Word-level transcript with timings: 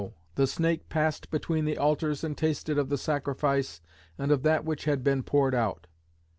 the 0.33 0.47
snake 0.47 0.89
passed 0.89 1.29
between 1.29 1.63
the 1.63 1.77
altars 1.77 2.23
and 2.23 2.35
tasted 2.35 2.79
of 2.79 2.89
the 2.89 2.97
sacrifice 2.97 3.81
and 4.17 4.31
of 4.31 4.41
that 4.41 4.65
which 4.65 4.85
had 4.85 5.03
been 5.03 5.21
poured 5.21 5.53
out. 5.53 5.85